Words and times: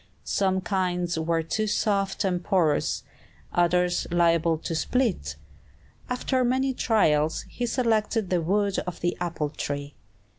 Some 0.25 0.61
kinds 0.61 1.19
were 1.19 1.43
too 1.43 1.67
soft 1.67 2.23
and 2.23 2.43
porous, 2.43 3.03
others 3.53 4.07
liable 4.09 4.57
to 4.57 4.73
split. 4.73 5.35
After 6.09 6.43
many 6.43 6.73
trials, 6.73 7.45
he 7.47 7.67
selected 7.67 8.31
the 8.31 8.41
wood 8.41 8.79
of 8.87 8.99
the 9.01 9.15
apple 9.21 9.51
tree. 9.51 9.93